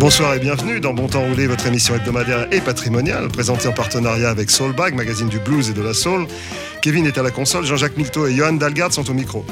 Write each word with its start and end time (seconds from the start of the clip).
Bonsoir 0.00 0.32
et 0.32 0.38
bienvenue 0.38 0.80
dans 0.80 0.94
Bon 0.94 1.08
Temps 1.08 1.20
Roulé, 1.20 1.46
votre 1.46 1.66
émission 1.66 1.94
hebdomadaire 1.94 2.46
et 2.50 2.62
patrimoniale, 2.62 3.28
présentée 3.28 3.68
en 3.68 3.72
partenariat 3.72 4.30
avec 4.30 4.50
Soulbag, 4.50 4.94
magazine 4.94 5.28
du 5.28 5.38
blues 5.38 5.68
et 5.68 5.74
de 5.74 5.82
la 5.82 5.92
soul. 5.92 6.26
Kevin 6.80 7.04
est 7.04 7.18
à 7.18 7.22
la 7.22 7.30
console, 7.30 7.66
Jean-Jacques 7.66 7.98
Milto 7.98 8.26
et 8.26 8.34
Johan 8.34 8.54
Dalgard 8.54 8.94
sont 8.94 9.10
au 9.10 9.12
micro. 9.12 9.44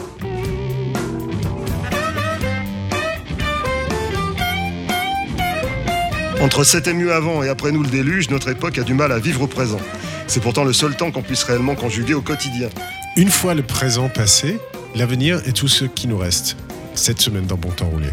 Entre 6.41 6.65
cet 6.65 6.87
ému 6.87 7.11
avant 7.11 7.43
et 7.43 7.51
après 7.51 7.71
nous 7.71 7.83
le 7.83 7.91
déluge, 7.91 8.31
notre 8.31 8.49
époque 8.49 8.79
a 8.79 8.85
du 8.85 8.95
mal 8.95 9.13
à 9.13 9.19
vivre 9.19 9.43
au 9.43 9.49
présent. 9.49 9.81
C'est 10.29 10.41
pourtant 10.41 10.65
le 10.65 10.73
seul 10.73 10.97
temps 10.97 11.11
qu'on 11.11 11.23
puisse 11.23 11.43
réellement 11.43 11.75
conjuguer 11.75 12.15
au 12.15 12.23
quotidien. 12.23 12.71
Une 13.17 13.31
fois 13.31 13.53
le 13.53 13.63
présent 13.63 14.09
passé, 14.09 14.57
l'avenir 14.95 15.43
est 15.47 15.53
tout 15.53 15.69
ce 15.69 15.85
qui 15.85 16.09
nous 16.09 16.17
reste. 16.17 16.57
Cette 16.95 17.21
semaine 17.21 17.45
dans 17.45 17.59
Bon 17.59 17.69
Temps 17.69 17.91
Roulé. 17.91 18.09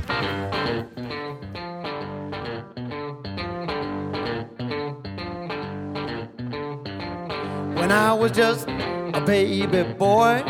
I 7.95 8.11
was 8.11 8.33
just 8.33 8.67
a 8.67 9.23
baby 9.25 9.83
boy, 9.93 10.43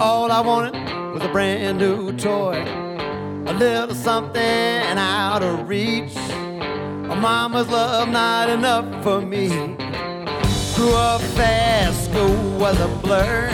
all 0.00 0.32
I 0.32 0.40
wanted 0.40 0.74
was 1.14 1.22
a 1.22 1.28
brand 1.28 1.78
new 1.78 2.12
toy. 2.16 2.60
A 3.46 3.54
little 3.54 3.94
something 3.94 4.42
out 4.98 5.44
of 5.44 5.68
reach. 5.68 6.16
A 6.16 7.14
mama's 7.14 7.68
love 7.68 8.08
not 8.08 8.50
enough 8.50 9.04
for 9.04 9.20
me. 9.20 9.50
Grew 10.74 10.92
up 10.96 11.20
fast, 11.38 12.06
school 12.06 12.58
was 12.58 12.78
a 12.80 12.88
blur. 12.88 13.48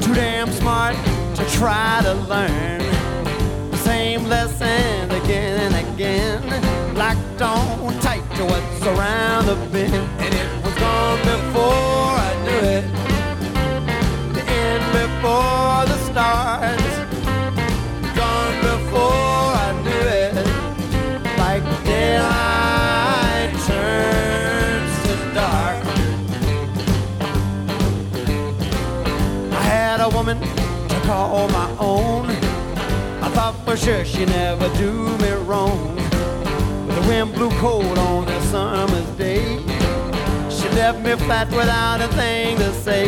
Too 0.00 0.14
damn 0.14 0.52
smart 0.52 0.94
to 1.34 1.44
try 1.50 2.00
to 2.04 2.14
learn. 2.14 2.78
The 3.72 3.76
same 3.78 4.22
lesson 4.22 5.10
again 5.10 5.72
and 5.72 5.94
again. 5.94 6.94
Locked 6.94 7.42
on 7.42 7.98
tight 7.98 8.22
to 8.36 8.44
what's 8.44 8.86
around 8.86 9.46
the 9.46 9.56
bend. 9.72 9.94
And 9.94 10.32
it 10.32 10.64
was 10.64 10.74
gone 10.74 11.37
before 11.58 12.14
I 12.30 12.34
knew 12.44 12.62
it. 12.76 12.84
The 14.34 14.44
end 14.66 14.84
before 14.98 15.80
the 15.90 15.98
start. 16.08 16.80
Gone 18.18 18.56
before 18.70 19.46
I 19.66 19.70
knew 19.84 20.04
it. 20.22 20.34
Like 21.42 21.64
daylight 21.84 23.50
turns 23.66 24.92
to 25.06 25.14
dark. 25.34 25.84
I 29.52 29.62
had 29.74 30.00
a 30.00 30.08
woman 30.10 30.38
to 30.88 31.00
call 31.06 31.48
my 31.48 31.68
own. 31.80 32.26
I 33.20 33.28
thought 33.34 33.56
for 33.64 33.76
sure 33.76 34.04
she'd 34.04 34.28
never 34.28 34.68
do 34.76 34.92
me 35.18 35.30
wrong. 35.48 35.96
But 36.86 36.94
the 37.00 37.08
wind 37.08 37.34
blew 37.34 37.50
cold 37.58 37.98
on 37.98 38.26
that. 38.26 38.38
She 38.48 38.97
left 40.92 41.04
me 41.04 41.26
flat 41.26 41.50
without 41.50 42.00
a 42.00 42.08
thing 42.16 42.56
to 42.56 42.72
say. 42.72 43.04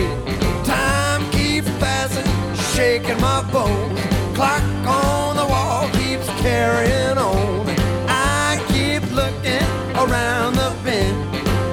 Time 0.65 1.23
keeps 1.31 1.69
passing, 1.79 2.29
shaking 2.75 3.19
my 3.23 3.41
bones. 3.51 3.99
Clock 4.37 4.63
on 4.87 5.37
the 5.37 5.47
wall 5.47 5.89
keeps 6.01 6.27
carrying 6.45 7.17
on. 7.17 7.67
I 8.07 8.63
keep 8.69 9.03
looking 9.21 9.69
around 10.03 10.57
the 10.57 10.71
bend. 10.85 11.17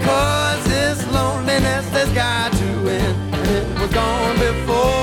Cause 0.06 0.64
this 0.68 1.00
loneliness 1.12 1.90
has 1.90 2.10
got 2.14 2.54
to 2.54 2.70
end. 3.00 3.36
It 3.58 3.80
was 3.80 3.92
gone 3.92 4.36
before 4.40 4.97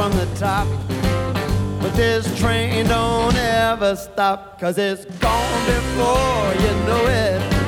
from 0.00 0.12
the 0.12 0.24
top. 0.36 0.66
But 1.82 1.94
this 1.94 2.24
train 2.40 2.86
don't 2.86 3.36
ever 3.36 3.94
stop, 3.96 4.58
cause 4.58 4.78
it's 4.78 5.04
gone 5.04 5.66
before 5.66 6.54
you 6.62 6.72
know 6.86 7.04
it. 7.06 7.59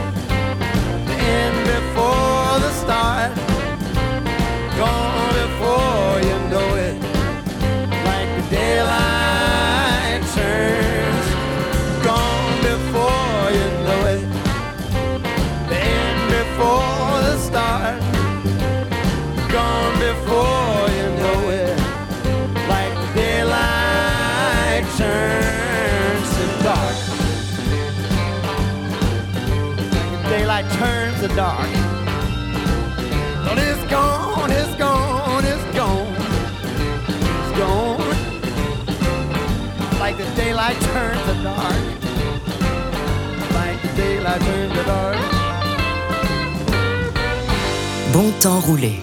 To 31.23 31.29
dark. 31.37 31.71
But 33.45 33.57
it's 33.57 33.85
gone, 33.89 34.51
it's 34.51 34.75
gone, 34.75 35.45
it's 35.45 35.77
gone. 35.77 36.15
It's 37.39 37.59
gone. 37.59 38.17
Like 40.01 40.17
the 40.19 40.29
daylight 40.35 40.81
turns 40.81 41.23
to 41.29 41.35
dark. 41.45 41.83
Like 43.55 43.81
the 43.83 43.93
daylight 43.97 44.41
turns 44.41 44.73
to 44.73 44.83
dark. 44.83 45.17
Bon 48.13 48.33
temps 48.41 48.59
roulé. 48.67 48.95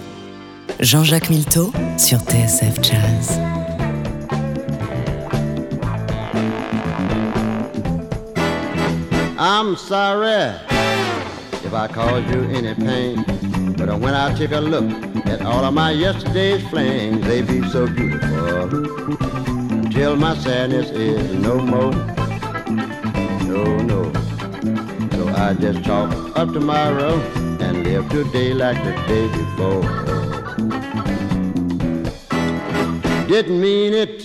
Jean-Jacques 0.80 1.30
Milteau 1.30 1.72
sur 1.96 2.18
TSF 2.18 2.82
Jazz. 2.82 3.38
I'm 9.38 9.74
sorry 9.74 10.70
if 11.70 11.74
I 11.74 11.86
caused 11.86 12.28
you 12.34 12.42
any 12.50 12.74
pain. 12.74 13.22
But 13.76 13.96
when 14.00 14.12
I 14.12 14.34
take 14.34 14.50
a 14.50 14.58
look 14.58 14.90
at 15.26 15.42
all 15.42 15.64
of 15.64 15.72
my 15.72 15.92
yesterday's 15.92 16.68
flings, 16.68 17.24
they 17.24 17.42
be 17.42 17.62
so 17.68 17.86
beautiful. 17.86 18.68
Till 19.88 20.16
my 20.16 20.36
sadness 20.38 20.90
is 20.90 21.32
no 21.32 21.60
more. 21.60 21.92
No, 23.46 23.62
no. 23.92 24.12
So 25.12 25.28
I 25.28 25.54
just 25.60 25.84
chalk 25.84 26.10
up 26.36 26.48
to 26.48 26.54
tomorrow 26.54 27.20
and 27.60 27.84
live 27.84 28.08
today 28.08 28.52
like 28.52 28.82
the 28.82 28.94
day 29.06 29.28
before. 29.38 29.82
Didn't 33.28 33.60
mean 33.60 33.94
it 33.94 34.24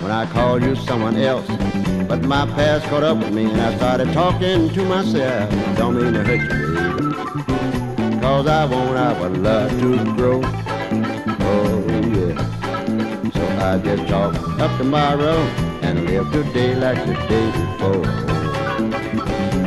when 0.00 0.10
I 0.10 0.24
called 0.32 0.62
you 0.62 0.74
someone 0.74 1.16
else. 1.16 1.83
But 2.08 2.22
my 2.22 2.46
past 2.46 2.84
caught 2.86 3.02
up 3.02 3.18
with 3.18 3.32
me 3.32 3.44
and 3.46 3.60
I 3.60 3.74
started 3.76 4.12
talking 4.12 4.68
to 4.70 4.84
myself. 4.84 5.50
Don't 5.76 5.96
mean 5.96 6.12
to 6.12 6.22
hurt 6.22 6.40
you, 6.40 6.48
baby. 6.48 8.20
Cause 8.20 8.46
I 8.46 8.64
won't, 8.66 8.94
want 8.94 8.98
our 8.98 9.28
love 9.30 9.70
to 9.80 10.04
grow. 10.14 10.40
Oh, 10.44 11.84
yeah. 12.14 12.36
So 13.30 13.46
I 13.64 13.78
just 13.82 14.06
talk 14.08 14.34
up 14.60 14.76
tomorrow 14.78 15.36
and 15.82 16.04
live 16.06 16.30
today 16.30 16.74
like 16.74 16.98
the 17.06 17.14
day 17.28 17.50
before. 17.50 18.04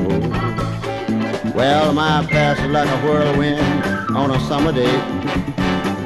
Oh. 0.10 1.54
Well, 1.56 1.94
my 1.94 2.26
past 2.30 2.62
is 2.62 2.72
like 2.72 2.88
a 2.88 2.98
whirlwind 3.06 4.16
on 4.16 4.32
a 4.32 4.40
summer 4.42 4.72
day. 4.72 4.96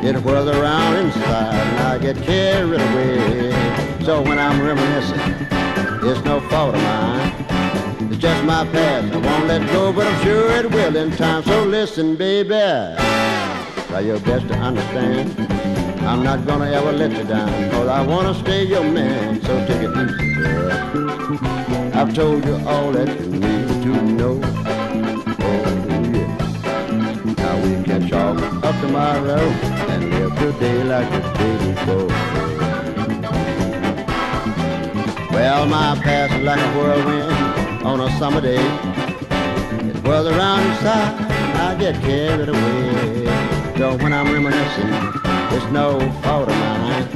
it 0.01 0.15
whirls 0.15 0.47
around 0.47 0.95
inside 0.97 1.55
and 1.55 1.79
I 1.79 1.97
get 1.97 2.15
carried 2.23 2.79
away. 2.79 3.51
So 4.05 4.21
when 4.21 4.39
I'm 4.39 4.61
reminiscing, 4.61 5.50
it's 6.03 6.23
no 6.25 6.39
fault 6.49 6.75
of 6.75 6.81
mine. 6.81 7.33
It's 8.09 8.17
just 8.17 8.43
my 8.43 8.65
past. 8.65 9.13
I 9.13 9.17
won't 9.17 9.47
let 9.47 9.67
go, 9.71 9.93
but 9.93 10.07
I'm 10.07 10.23
sure 10.23 10.51
it 10.51 10.69
will 10.71 10.95
in 10.95 11.11
time. 11.11 11.43
So 11.43 11.63
listen, 11.63 12.15
baby, 12.15 12.49
try 13.87 13.99
your 13.99 14.19
best 14.21 14.47
to 14.47 14.55
understand. 14.55 15.39
I'm 16.01 16.23
not 16.23 16.45
gonna 16.45 16.71
ever 16.71 16.91
let 16.91 17.11
you 17.11 17.23
down, 17.23 17.49
cause 17.71 17.87
I 17.87 18.01
wanna 18.01 18.33
stay 18.33 18.63
your 18.65 18.83
man. 18.83 19.41
So 19.43 19.65
take 19.67 19.81
it 19.81 19.95
easy, 19.95 20.33
girl. 20.35 20.71
I've 21.93 22.13
told 22.15 22.45
you 22.45 22.55
all 22.67 22.91
that 22.93 23.07
you 23.19 23.27
need 23.27 23.67
to 23.83 24.01
know. 24.01 24.41
Oh, 25.39 25.63
yeah. 26.15 27.33
Now 27.37 27.55
we 27.63 27.83
can 27.83 28.07
chalk 28.07 28.41
up 28.63 28.81
tomorrow 28.81 29.39
and 29.91 30.09
live 30.09 30.35
today 30.39 30.83
like 30.83 31.09
the 31.11 31.21
day 31.37 31.73
before. 31.73 32.60
Well, 35.31 35.65
my 35.65 35.99
past 36.03 36.33
is 36.33 36.43
like 36.43 36.59
a 36.59 36.77
whirlwind 36.77 37.85
on 37.85 38.01
a 38.01 38.11
summer 38.19 38.41
day. 38.41 38.59
It 39.87 39.95
whirls 40.03 40.27
around 40.27 40.59
inside, 40.69 41.31
I 41.55 41.75
get 41.79 41.95
carried 42.01 42.49
away. 42.49 43.25
So 43.77 43.95
when 43.97 44.11
I'm 44.13 44.31
reminiscing, 44.31 44.91
it's 45.55 45.65
no 45.71 45.99
fault 46.21 46.49
of 46.49 46.55
mine. 46.57 47.07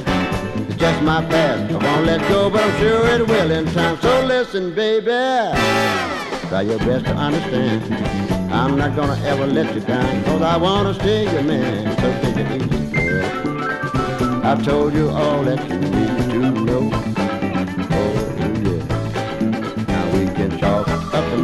It's 0.67 0.75
just 0.77 1.01
my 1.03 1.23
past. 1.25 1.73
I 1.73 1.77
won't 1.77 2.05
let 2.05 2.21
go, 2.29 2.49
but 2.49 2.63
I'm 2.63 2.79
sure 2.79 3.07
it 3.09 3.27
will 3.27 3.51
in 3.51 3.65
time. 3.73 3.99
So 4.01 4.25
listen, 4.25 4.73
baby, 4.73 5.05
try 6.47 6.61
your 6.61 6.79
best 6.79 7.05
to 7.05 7.15
understand. 7.15 7.93
I'm 8.51 8.77
not 8.77 8.95
gonna 8.95 9.21
ever 9.25 9.45
let 9.45 9.75
you 9.75 9.81
down, 9.81 10.23
cause 10.23 10.41
I 10.41 10.55
wanna 10.57 10.93
stay 10.93 11.31
your 11.31 11.43
man. 11.43 11.95
So 11.99 12.21
take 12.21 12.37
it 12.37 12.61
easy, 12.61 12.95
girl. 12.95 14.45
I've 14.45 14.63
told 14.63 14.93
you 14.93 15.09
all 15.09 15.43
that 15.43 15.67
you 15.69 15.77
need 15.77 16.31
to 16.31 16.51
know. 16.63 17.24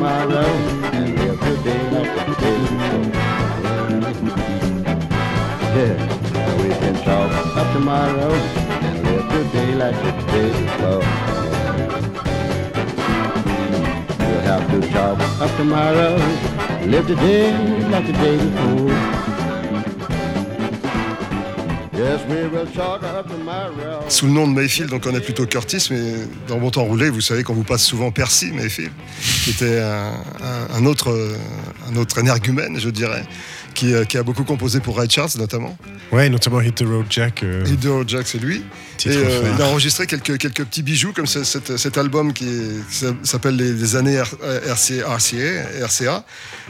Tomorrow 0.02 0.50
and 0.94 1.16
live 1.20 1.40
today 1.42 1.84
like 1.92 2.12
the 2.26 2.34
day 2.42 2.58
before. 2.60 3.06
Yeah. 5.78 5.96
We 6.58 6.70
can 6.70 6.96
talk 7.06 7.32
up 7.56 7.68
tomorrow 7.72 8.34
and 8.34 8.96
live 9.06 9.28
today 9.30 9.76
like 9.76 9.98
the 10.02 10.12
day 10.32 10.50
before. 10.64 11.04
We'll 14.26 14.42
have 14.50 14.66
to 14.72 14.80
talk 14.90 15.20
up 15.40 15.56
tomorrow, 15.58 16.18
live 16.88 17.06
today 17.06 17.54
like 17.90 18.08
the 18.08 18.14
day 18.14 18.38
before. 18.38 19.31
Sous 24.10 24.26
le 24.26 24.32
nom 24.32 24.48
de 24.48 24.54
Mayfield, 24.54 24.92
on 24.94 25.00
connaît 25.00 25.20
plutôt 25.22 25.46
Curtis, 25.46 25.88
mais 25.92 26.14
dans 26.48 26.58
Bon 26.58 26.70
Temps 26.72 26.84
Roulé, 26.84 27.10
vous 27.10 27.22
savez 27.22 27.44
qu'on 27.44 27.54
vous 27.54 27.64
passe 27.64 27.84
souvent 27.84 28.12
Percy 28.12 28.52
Mayfield, 28.52 28.92
qui 29.44 29.52
était 29.52 29.80
un, 29.80 30.14
un- 30.42 30.76
un 30.78 30.86
autre, 30.86 31.10
euh, 31.12 31.36
un 31.92 31.96
autre 31.98 32.18
énergumène, 32.20 32.80
je 32.80 32.90
dirais, 32.90 33.24
qui, 33.74 33.94
euh, 33.94 34.04
qui 34.06 34.18
a 34.18 34.24
beaucoup 34.24 34.44
composé 34.44 34.80
pour 34.80 34.98
Ray 34.98 35.10
Charles 35.10 35.30
notamment. 35.38 35.78
Ouais, 36.12 36.28
notamment 36.30 36.60
Hit 36.62 36.76
the 36.76 36.86
Road 36.88 37.06
Jack. 37.10 37.44
euh, 37.44 37.64
Hideo 37.66 38.04
Jack, 38.08 38.28
c'est 38.28 38.40
lui. 38.40 38.64
Et 39.06 39.10
euh, 39.10 39.54
il 39.56 39.62
a 39.62 39.66
enregistré 39.68 40.06
quelques, 40.08 40.38
quelques 40.38 40.66
petits 40.66 40.84
bijoux, 40.84 41.14
comme 41.14 41.26
ce- 41.28 41.44
cet, 41.44 41.78
cet 41.78 41.98
album 41.98 42.34
qui, 42.34 42.46
est- 42.48 42.90
qui 42.92 43.06
s'appelle 43.24 43.56
Les, 43.56 43.72
les 43.74 43.96
années 43.96 44.18
R- 44.18 44.36
RCA, 44.68 45.08
RCA 45.86 46.26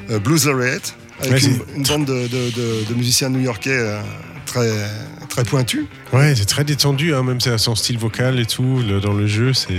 euh, 0.09 0.19
Blues 0.19 0.45
Laureate, 0.45 0.93
avec 1.21 1.33
Ouais, 1.43 1.49
une, 1.75 1.83
bande 1.83 2.05
de, 2.05 2.27
de- 2.27 2.49
de- 2.51 2.83
de 2.89 2.93
musiciens 2.93 3.29
new-yorkais 3.29 3.69
euh, 3.77 3.99
très, 4.45 4.69
très 5.31 5.43
pointus. 5.43 5.85
Ouais, 6.13 6.35
c'est 6.35 6.45
très 6.45 6.63
détendu, 6.63 7.15
hein, 7.15 7.23
même 7.23 7.39
son 7.39 7.73
style 7.75 7.97
vocal 7.97 8.39
et 8.39 8.45
tout, 8.45 8.81
le- 8.87 8.99
dans 8.99 9.13
le 9.13 9.25
jeu. 9.25 9.53
C'est 9.53 9.71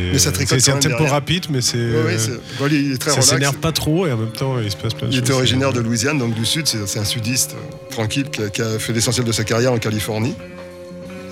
un 0.70 0.78
tempo 0.78 1.04
rapide, 1.06 1.46
mais 1.50 1.60
c'est. 1.60 1.76
Ouais, 1.78 2.16
ouais, 2.60 2.70
il 2.72 2.98
ça 3.00 3.20
s'énerve 3.22 3.56
pas 3.58 3.70
trop 3.72 4.06
et 4.06 4.12
en 4.12 4.16
même 4.16 4.32
temps 4.32 4.58
il 4.58 4.70
se 4.70 4.76
passe 4.76 4.94
plein 4.94 5.06
de 5.08 5.12
Il 5.12 5.16
choses. 5.16 5.22
était 5.24 5.32
originaire 5.32 5.72
de 5.72 5.80
Louisiane, 5.80 6.18
donc 6.18 6.34
du 6.34 6.44
Sud, 6.44 6.66
c'est 6.66 6.86
c'est 6.88 6.98
un 6.98 7.04
sudiste 7.04 7.52
euh, 7.54 7.90
tranquille 7.90 8.24
qui 8.30 8.42
a, 8.42 8.48
qui 8.48 8.62
a 8.62 8.78
fait 8.78 8.92
l'essentiel 8.92 9.24
de 9.26 9.32
sa 9.32 9.44
carrière 9.44 9.72
en 9.72 9.78
Californie. 9.78 10.34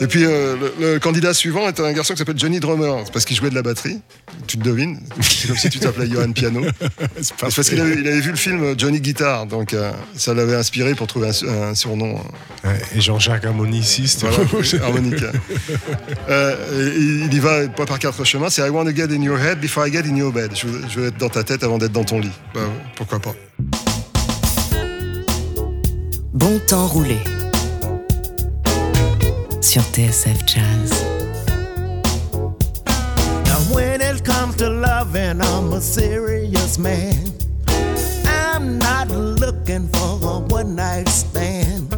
Et 0.03 0.07
puis 0.07 0.25
euh, 0.25 0.57
le, 0.79 0.93
le 0.95 0.99
candidat 0.99 1.35
suivant 1.35 1.69
est 1.69 1.79
un 1.79 1.93
garçon 1.93 2.15
qui 2.15 2.19
s'appelle 2.19 2.39
Johnny 2.39 2.59
Drummer, 2.59 3.03
c'est 3.05 3.13
parce 3.13 3.27
qu'il 3.27 3.37
jouait 3.37 3.51
de 3.51 3.55
la 3.55 3.61
batterie, 3.63 4.01
tu 4.47 4.57
te 4.57 4.63
devines, 4.65 4.99
c'est 5.21 5.49
comme 5.49 5.57
si 5.59 5.69
tu 5.69 5.79
t'appelais 5.79 6.09
Johan 6.09 6.33
Piano. 6.33 6.63
C'est 7.21 7.37
parce 7.37 7.69
qu'il 7.69 7.79
avait, 7.81 7.97
il 8.01 8.07
avait 8.09 8.21
vu 8.21 8.31
le 8.31 8.37
film 8.37 8.75
Johnny 8.79 9.01
Guitar, 9.01 9.45
donc 9.47 9.75
euh, 9.75 9.93
ça 10.17 10.33
l'avait 10.33 10.55
inspiré 10.55 10.95
pour 10.95 11.07
trouver 11.07 11.29
un, 11.29 11.33
su- 11.33 11.47
un 11.49 11.75
surnom. 11.75 12.15
Ouais, 12.65 12.81
et 12.97 13.01
Jean-Jacques 13.01 13.45
harmoniciste. 13.45 14.23
Voilà, 14.23 14.39
harmonica. 14.85 15.27
Euh, 16.29 16.55
et 16.97 17.25
il 17.27 17.35
y 17.35 17.39
va 17.41 17.67
pas 17.69 17.87
par 17.87 17.99
quatre 17.99 18.25
chemins, 18.25 18.51
c'est 18.51 18.63
I 18.67 18.71
want 18.71 18.85
to 18.85 18.95
get 18.95 19.05
in 19.15 19.21
your 19.23 19.39
head 19.39 19.61
before 19.61 19.87
I 19.87 19.93
get 19.93 20.03
in 20.09 20.17
your 20.17 20.33
bed. 20.33 20.53
Je 20.55 20.67
veux, 20.67 20.81
je 20.89 21.01
veux 21.01 21.07
être 21.09 21.17
dans 21.19 21.29
ta 21.29 21.43
tête 21.45 21.63
avant 21.65 21.79
d'être 21.79 21.93
dans 21.93 22.05
ton 22.05 22.21
lit. 22.21 22.31
Bah, 22.55 22.61
pourquoi 22.97 23.19
pas. 23.19 23.35
Bon 26.33 26.59
temps 26.69 26.87
roulé 26.87 27.17
sur 29.61 29.83
TSF 29.83 30.45
Jazz. 30.47 31.05
Now 33.45 33.61
when 33.75 34.01
it 34.01 34.25
comes 34.25 34.57
to 34.57 34.69
loving, 34.71 35.41
I'm 35.41 35.73
a 35.73 35.81
serious 35.81 36.79
man. 36.79 37.33
I'm 38.27 38.79
not 38.79 39.09
looking 39.11 39.89
for 39.89 40.19
a 40.23 40.39
one 40.41 40.75
night 40.75 41.09
stand. 41.09 41.91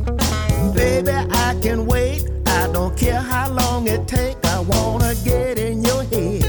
Baby, 0.75 1.13
I 1.13 1.57
can 1.63 1.87
wait. 1.87 2.25
I 2.47 2.69
don't 2.73 2.97
care 2.97 3.21
how 3.21 3.49
long 3.51 3.87
it 3.87 4.07
take. 4.09 4.37
I 4.45 4.61
wanna 4.61 5.15
get 5.25 5.59
in 5.59 5.83
your 5.83 6.05
head 6.05 6.45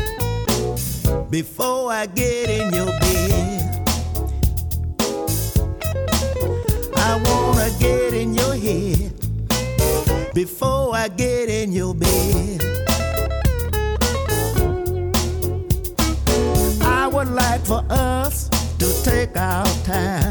before 1.30 1.92
I 1.92 2.06
get 2.08 2.50
in 2.50 2.73
before 10.34 10.96
I 10.96 11.08
get 11.10 11.50
in 11.50 11.72
your 11.72 11.94
bed. 11.94 12.62
I 16.82 17.08
would 17.12 17.30
like 17.30 17.62
for 17.66 17.86
us 17.90 18.50
to 18.80 19.04
take 19.04 19.38
our 19.38 19.66
time 19.84 20.23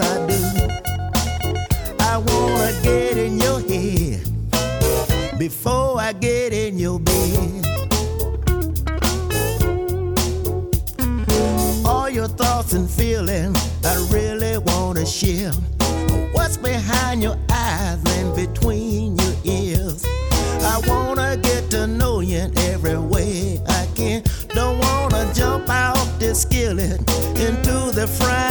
I 0.00 0.26
do. 0.28 0.34
I 1.98 2.18
wanna 2.18 2.72
get 2.82 3.18
in 3.18 3.38
your 3.38 3.60
head 3.60 5.38
before 5.38 5.98
I 5.98 6.12
get 6.12 6.52
in 6.52 6.78
your 6.78 7.00
bed. 7.00 7.66
All 11.84 12.08
your 12.08 12.28
thoughts 12.28 12.74
and 12.74 12.88
feelings 12.88 13.58
I 13.84 13.96
really 14.12 14.58
wanna 14.58 15.04
share. 15.04 15.52
What's 16.32 16.56
behind 16.56 17.22
your 17.22 17.36
eyes 17.50 17.98
and 18.18 18.36
between 18.36 19.16
your 19.16 19.34
ears? 19.44 20.04
I 20.62 20.80
wanna 20.86 21.36
get 21.38 21.70
to 21.72 21.88
know 21.88 22.20
you 22.20 22.38
in 22.38 22.58
every 22.58 22.98
way 22.98 23.60
I 23.66 23.88
can. 23.96 24.22
Don't 24.50 24.78
wanna 24.78 25.32
jump 25.34 25.68
out 25.68 26.06
the 26.20 26.34
skillet 26.34 27.00
into 27.40 27.90
the 27.92 28.06
frying 28.06 28.47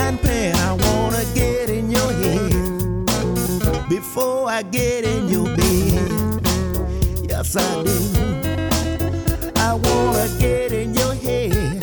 Yes, 7.47 7.55
I 7.55 7.83
do. 7.83 9.51
I 9.55 9.73
wanna 9.73 10.27
get 10.37 10.73
in 10.73 10.93
your 10.93 11.15
head 11.15 11.81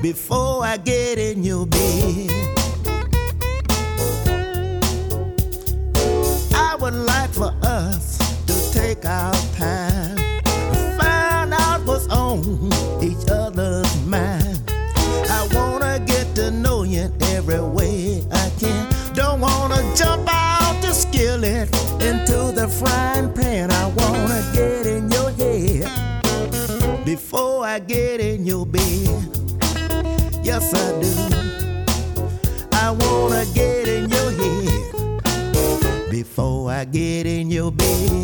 before 0.00 0.64
I 0.64 0.78
get 0.78 1.18
in 1.18 1.44
your 1.44 1.66
bed. 1.66 1.85
yes 30.46 30.72
I 30.72 31.00
do. 31.02 31.12
I 32.72 32.90
wanna 32.92 33.44
get 33.52 33.88
in 33.88 34.08
your 34.08 34.30
head 34.30 36.10
before 36.10 36.70
I 36.70 36.84
get 36.84 37.26
in 37.26 37.50
your 37.50 37.72
bed. 37.72 38.15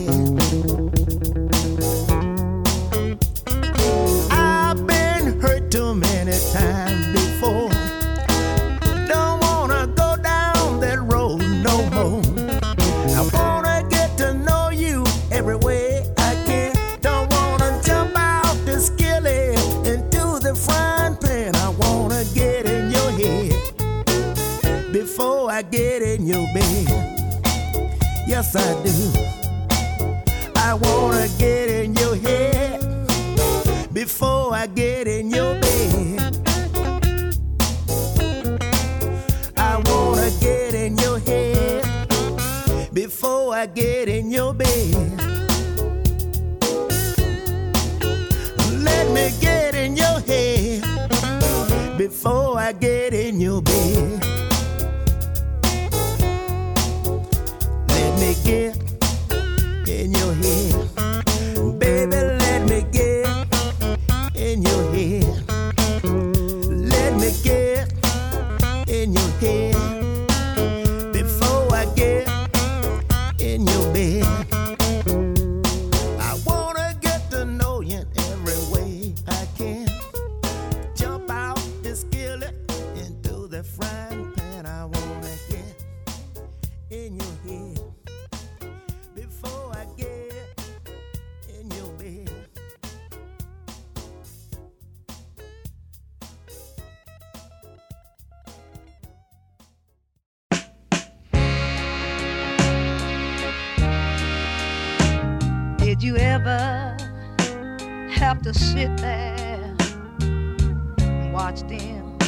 to 108.42 108.52
sit 108.52 108.96
there 108.96 109.76
and 110.20 111.32
watch 111.32 111.60
them 111.68 112.18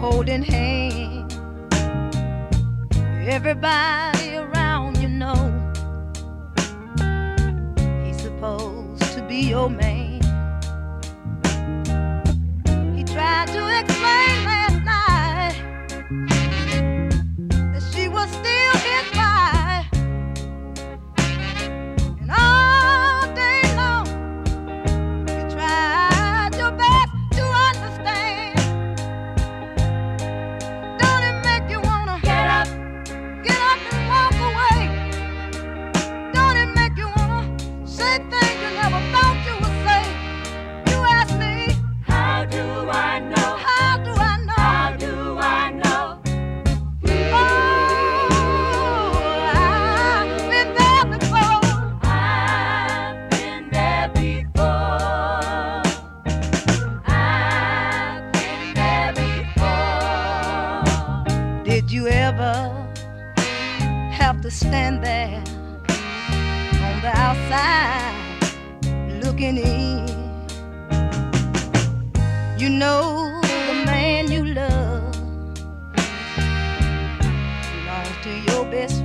holding 0.00 0.42
hands. 0.42 1.38
Everybody 3.28 4.13
to 78.24 78.30
your 78.30 78.64
best 78.70 79.03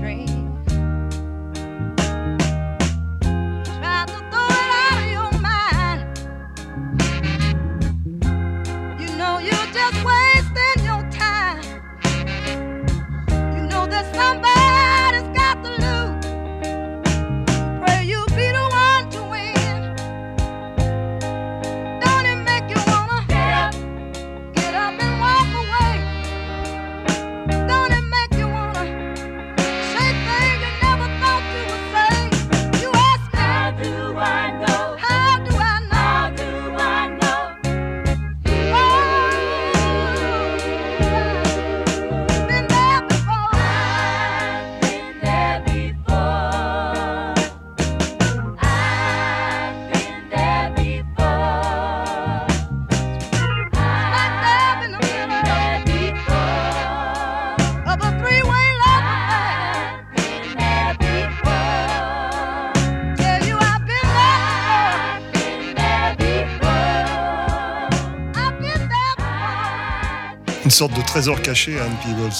sorte 70.80 70.96
de 70.96 71.02
trésor 71.02 71.42
caché, 71.42 71.78
Anne 71.78 71.92
Peebles. 72.02 72.32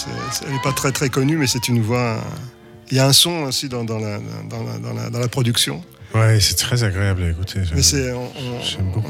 Elle 0.48 0.54
n'est 0.54 0.62
pas 0.62 0.72
très 0.72 0.94
très 0.94 1.10
connue, 1.10 1.36
mais 1.36 1.46
c'est 1.46 1.68
une 1.68 1.82
voix. 1.82 2.24
Il 2.90 2.96
y 2.96 3.00
a 3.02 3.06
un 3.06 3.12
son 3.12 3.32
aussi 3.44 3.68
dans, 3.68 3.84
la, 3.84 4.20
dans, 4.50 4.64
la, 4.94 5.10
dans 5.10 5.20
la, 5.20 5.28
production. 5.28 5.84
Ouais, 6.16 6.40
c'est 6.40 6.56
très 6.56 6.86
agréable 6.86 7.24
à 7.24 7.30
écouter. 7.32 7.60
Mais 7.76 7.82
c'est, 7.82 8.14
on, 8.14 8.32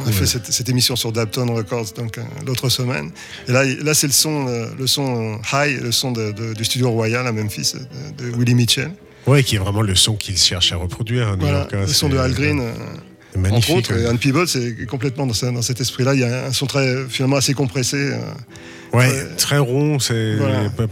a 0.08 0.12
fait 0.12 0.26
cette, 0.26 0.68
émission 0.68 0.96
sur 0.96 1.12
Dapton 1.12 1.54
Records 1.54 1.94
donc 1.96 2.18
euh, 2.18 2.24
l'autre 2.48 2.70
semaine. 2.70 3.12
Et 3.48 3.52
là, 3.52 3.66
là 3.84 3.94
c'est 3.94 4.08
le 4.08 4.14
son, 4.14 4.48
euh, 4.48 4.66
le 4.80 4.88
son 4.88 5.40
high, 5.54 5.80
le 5.80 5.92
son 5.92 6.12
du 6.12 6.66
studio 6.66 6.90
royal 6.90 7.28
à 7.28 7.32
Memphis 7.32 7.74
de, 8.18 8.24
de 8.24 8.36
Willie 8.36 8.56
Mitchell. 8.56 8.90
Ouais, 9.28 9.44
qui 9.44 9.58
est 9.58 9.60
vraiment 9.60 9.84
le 9.84 9.94
son 9.94 10.16
qu'il 10.16 10.40
cherche 10.40 10.72
à 10.72 10.78
reproduire. 10.78 11.28
Hein, 11.28 11.38
hein, 11.44 11.68
le 11.72 11.88
son 11.88 12.10
de 12.10 12.18
Al 12.18 12.34
Green. 12.34 12.62
Euh, 12.62 12.74
magnifique. 13.38 13.76
Entre 13.76 13.92
autres, 13.92 14.10
Anne 14.10 14.18
Peebles 14.18 14.48
est 14.56 14.88
complètement 14.88 15.28
dans, 15.28 15.62
cet 15.62 15.80
esprit-là. 15.82 16.16
Il 16.16 16.22
y 16.22 16.24
a 16.24 16.48
un 16.48 16.52
son 16.52 16.66
très, 16.66 17.06
finalement 17.08 17.36
assez 17.36 17.54
compressé. 17.54 18.12
Ouais, 18.94 19.26
très 19.38 19.58
rond, 19.60 20.00
c'est 20.00 20.38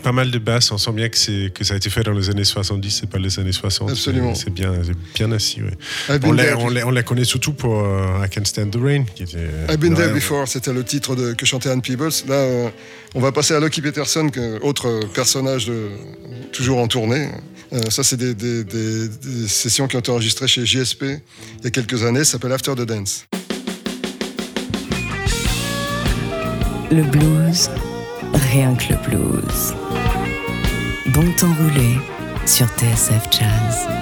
pas, 0.03 0.11
mal 0.11 0.31
de 0.31 0.39
basses. 0.39 0.71
On 0.71 0.77
sent 0.77 0.91
bien 0.91 1.09
que, 1.09 1.47
que 1.49 1.63
ça 1.63 1.73
a 1.73 1.77
été 1.77 1.89
fait 1.89 2.03
dans 2.03 2.11
les 2.11 2.29
années 2.29 2.43
70, 2.43 2.91
c'est 2.91 3.09
pas 3.09 3.17
les 3.17 3.39
années 3.39 3.51
60. 3.51 3.89
Absolument. 3.89 4.35
C'est 4.35 4.51
bien, 4.51 4.73
bien 5.15 5.31
assis. 5.31 5.61
Ouais. 5.61 6.19
On, 6.23 6.31
la, 6.31 6.57
on, 6.57 6.69
la, 6.69 6.87
on, 6.87 6.91
la, 6.91 7.03
connaît 7.03 7.23
surtout 7.23 7.53
pour 7.53 7.79
euh, 7.79 8.25
I 8.25 8.29
Can 8.29 8.45
Stand 8.45 8.71
the 8.71 8.79
Rain. 8.81 9.05
Euh, 9.35 9.67
I've 9.69 9.77
Been 9.77 9.95
There 9.95 10.13
Before, 10.13 10.47
c'était 10.47 10.73
le 10.73 10.83
titre 10.83 11.33
que 11.33 11.45
chantait 11.45 11.69
Anne 11.69 11.81
Peebles. 11.81 12.09
Là, 12.27 12.35
euh, 12.35 12.69
on 13.15 13.19
va 13.19 13.31
passer 13.31 13.53
à 13.53 13.59
Lucky 13.59 13.81
Peterson, 13.81 14.29
autre 14.61 14.99
personnage 15.13 15.71
toujours 16.51 16.79
en 16.79 16.87
tournée. 16.87 17.29
Ça, 17.89 18.03
c'est 18.03 18.17
des, 18.17 19.09
sessions 19.47 19.87
qui 19.87 19.95
ont 19.95 19.99
été 19.99 20.11
enregistrées 20.11 20.47
chez 20.47 20.65
JSP 20.65 21.03
il 21.03 21.63
y 21.63 21.67
a 21.67 21.71
quelques 21.71 22.03
années. 22.03 22.23
Ça 22.23 22.33
s'appelle 22.33 22.51
After 22.51 22.75
the 22.75 22.85
Dance. 22.85 23.25
Le 26.89 27.03
blues 27.03 27.69
Rien 28.37 28.75
que 28.75 28.93
le 28.93 28.97
blues. 28.97 29.73
Bon 31.07 31.25
temps 31.39 31.53
roulé 31.59 31.97
sur 32.45 32.67
TSF 32.67 33.27
Jazz. 33.31 33.96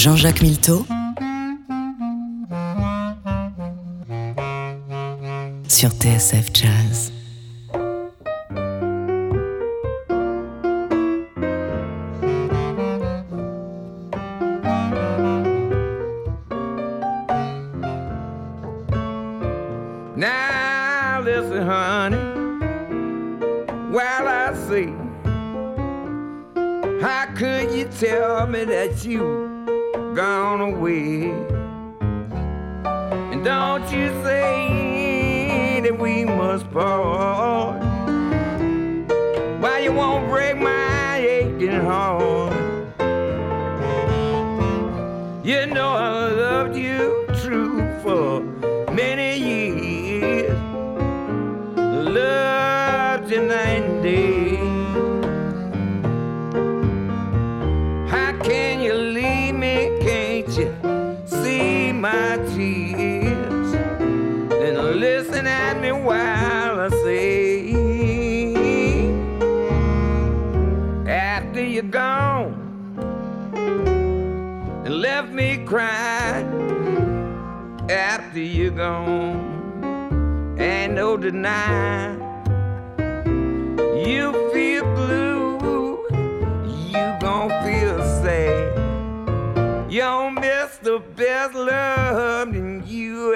Jean-Jacques 0.00 0.40
Milteau 0.40 0.86
sur 5.68 5.90
TSF 5.90 6.48
Jazz. 6.54 7.12
loved 52.02 53.30
you 53.30 53.42
nine 53.42 54.02
days. 54.02 54.58
How 58.10 58.32
can 58.42 58.80
you 58.80 58.94
leave 58.94 59.54
me? 59.54 59.98
Can't 60.00 60.48
you 60.58 60.74
see 61.26 61.92
my 61.92 62.36
tears? 62.54 63.74
And 64.64 64.78
listen 65.00 65.46
at 65.46 65.80
me 65.80 65.92
while 65.92 66.80
I 66.80 66.88
say, 67.04 67.74
After 71.06 71.62
you're 71.62 71.82
gone 71.82 72.54
and 74.84 75.00
left 75.00 75.30
me 75.30 75.64
crying 75.64 76.48
after 77.90 78.40
you're 78.40 78.70
gone 78.70 79.49
ain't 80.90 80.96
no 80.96 81.16
denying 81.16 82.18
you 84.04 84.32
feel 84.52 84.84
blue, 84.94 86.06
you 86.66 87.16
gon' 87.20 87.50
feel 87.64 87.98
sad. 88.22 88.76
You 89.90 90.00
don't 90.00 90.34
miss 90.34 90.78
the 90.78 91.00
best 91.14 91.54
love 91.54 92.54
in 92.54 92.82
you. 92.86 93.34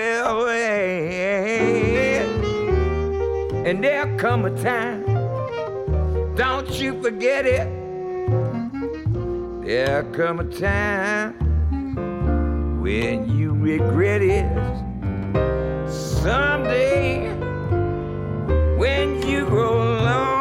And 3.67 3.83
there'll 3.83 4.19
come 4.19 4.45
a 4.45 4.51
time, 4.63 5.05
don't 6.35 6.71
you 6.81 7.01
forget 7.03 7.47
it. 7.47 7.69
There'll 9.65 10.11
come 10.13 10.41
a 10.41 10.45
time 10.45 11.35
when 12.83 13.29
you 13.29 13.53
regret 13.55 14.23
it. 14.23 14.47
Someday, 15.89 17.34
grow 19.47 19.77
lonely, 19.77 20.34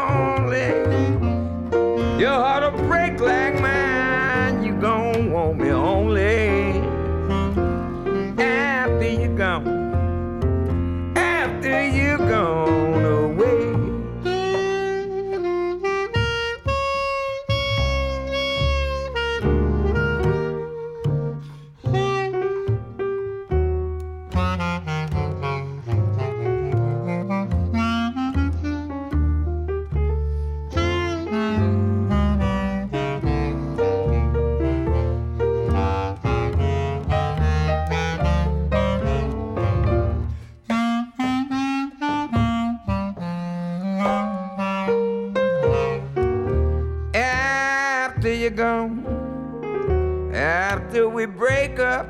after 50.93 51.09
we 51.09 51.25
break 51.25 51.79
up, 51.79 52.05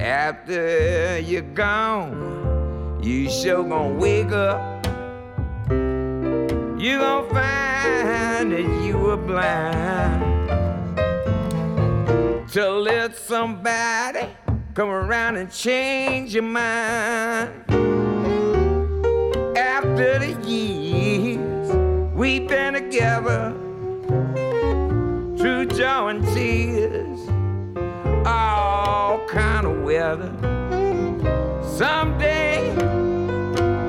after 0.00 1.18
you're 1.18 1.42
gone, 1.42 2.98
you 3.02 3.28
sure 3.28 3.62
gonna 3.62 3.92
wake 3.92 4.32
up. 4.32 4.86
You 5.68 6.98
gonna 6.98 7.28
find 7.28 8.50
that 8.50 8.82
you 8.82 8.96
were 8.96 9.18
blind. 9.18 10.22
To 12.52 12.70
let 12.70 13.14
somebody 13.14 14.28
come 14.72 14.88
around 14.88 15.36
and 15.36 15.52
change 15.52 16.32
your 16.32 16.44
mind. 16.44 17.52
After 19.54 20.18
the 20.18 20.34
years 20.48 22.14
we've 22.14 22.48
been 22.48 22.72
together, 22.72 23.65
through 25.46 25.66
joy 25.66 26.08
and 26.08 26.24
tears, 26.34 27.20
all 28.26 29.24
kind 29.28 29.64
of 29.64 29.80
weather. 29.84 30.32
Someday, 31.62 32.74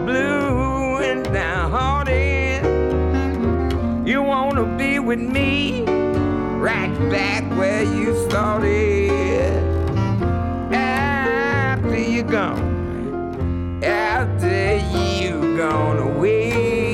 blue 0.06 0.98
and 0.98 1.26
downhearted, 1.34 2.64
you 4.08 4.22
wanna 4.22 4.66
be 4.78 5.00
with 5.00 5.20
me, 5.20 5.82
right 6.60 6.96
back 7.10 7.44
where 7.58 7.82
you 7.82 8.14
started. 8.30 9.50
After 10.72 11.98
you're 11.98 12.24
gone, 12.24 13.84
after 13.84 14.78
you 15.20 15.58
gone 15.58 15.98
away, 15.98 16.87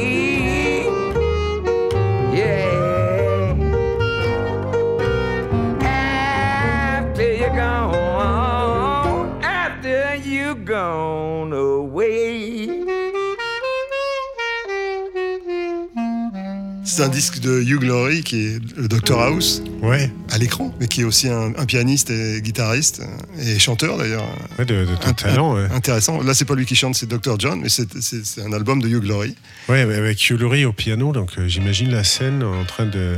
C'est 16.96 17.02
un 17.02 17.10
disque 17.10 17.40
de 17.40 17.60
Hugh 17.60 17.82
Laurie 17.84 18.22
qui 18.22 18.46
est 18.46 18.60
le 18.78 18.88
Dr 18.88 19.20
House 19.20 19.64
Ouais, 19.82 20.12
à 20.32 20.38
l'écran, 20.38 20.72
mais 20.80 20.88
qui 20.88 21.02
est 21.02 21.04
aussi 21.04 21.28
un, 21.28 21.52
un 21.58 21.66
pianiste 21.66 22.12
et 22.12 22.40
guitariste 22.40 23.02
euh, 23.02 23.42
et 23.56 23.58
chanteur 23.58 23.98
d'ailleurs. 23.98 24.24
ouais 24.60 24.66
de, 24.66 24.86
Un- 25.04 25.14
talent. 25.14 25.56
Ouais. 25.56 25.66
Intéressant. 25.74 26.22
Là, 26.22 26.36
c'est 26.36 26.46
pas 26.46 26.54
lui 26.54 26.68
qui 26.68 26.76
chante, 26.76 26.94
c'est 26.94 27.08
Dr 27.10 27.40
John, 27.40 27.60
mais 27.64 27.70
c'est- 27.70 28.40
un 28.46 28.54
album 28.54 28.80
de 28.80 28.88
Hugh 28.88 29.04
Laurie. 29.06 29.36
Ouais, 29.70 29.80
avec 29.82 30.30
Hugh 30.30 30.40
Laurie 30.40 30.66
au 30.66 30.74
piano, 30.74 31.14
donc 31.14 31.32
euh, 31.40 31.48
j'imagine 31.48 31.90
la 31.90 32.04
scène 32.04 32.44
en 32.44 32.64
train 32.64 32.86
de 32.86 33.16